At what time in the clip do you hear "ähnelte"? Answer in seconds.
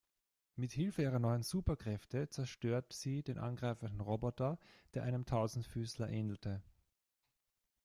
6.09-6.63